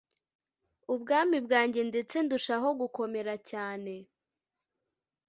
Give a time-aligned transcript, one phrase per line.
[0.93, 3.93] ubwami bwanjye ndetse ndushaho gukomera cyane